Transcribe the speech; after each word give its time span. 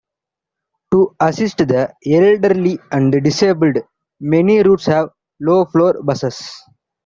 To 0.91 1.15
assist 1.19 1.59
the 1.59 1.93
elderly 2.07 2.79
and 2.91 3.11
disabled, 3.23 3.75
many 4.19 4.63
routes 4.63 4.87
have 4.87 5.09
low-floor 5.39 6.01
buses. 6.01 6.59